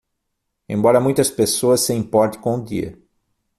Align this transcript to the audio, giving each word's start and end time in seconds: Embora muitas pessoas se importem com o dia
Embora 0.67 0.99
muitas 0.99 1.29
pessoas 1.29 1.81
se 1.81 1.93
importem 1.93 2.41
com 2.41 2.55
o 2.55 2.65
dia 2.65 2.97